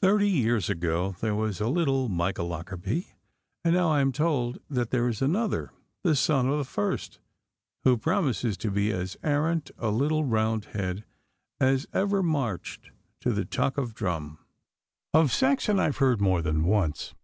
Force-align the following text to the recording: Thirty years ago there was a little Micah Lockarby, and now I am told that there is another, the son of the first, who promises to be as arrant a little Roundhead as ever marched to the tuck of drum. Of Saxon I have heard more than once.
Thirty 0.00 0.30
years 0.30 0.70
ago 0.70 1.16
there 1.20 1.34
was 1.34 1.60
a 1.60 1.68
little 1.68 2.08
Micah 2.08 2.42
Lockarby, 2.44 3.08
and 3.62 3.74
now 3.74 3.90
I 3.90 4.00
am 4.00 4.10
told 4.10 4.56
that 4.70 4.88
there 4.88 5.06
is 5.06 5.20
another, 5.20 5.70
the 6.02 6.16
son 6.16 6.48
of 6.48 6.56
the 6.56 6.64
first, 6.64 7.18
who 7.84 7.98
promises 7.98 8.56
to 8.56 8.70
be 8.70 8.90
as 8.90 9.18
arrant 9.22 9.70
a 9.76 9.90
little 9.90 10.24
Roundhead 10.24 11.04
as 11.60 11.86
ever 11.92 12.22
marched 12.22 12.90
to 13.20 13.34
the 13.34 13.44
tuck 13.44 13.76
of 13.76 13.94
drum. 13.94 14.38
Of 15.12 15.30
Saxon 15.30 15.78
I 15.78 15.84
have 15.84 15.98
heard 15.98 16.22
more 16.22 16.40
than 16.40 16.64
once. 16.64 17.14